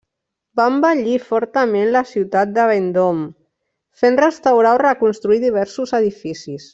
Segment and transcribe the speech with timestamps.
[0.59, 3.27] Va embellir fortament la ciutat de Vendôme,
[4.05, 6.69] fent restaurar o reconstruir diversos edificis.